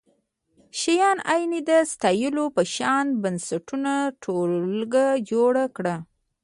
شیام 0.79 1.17
عین 1.31 1.51
د 1.69 1.71
ستالین 1.91 2.37
په 2.55 2.61
شان 2.75 3.03
د 3.11 3.19
بنسټونو 3.23 3.93
ټولګه 4.21 5.07
جوړه 5.29 5.65
کړه 5.75 5.95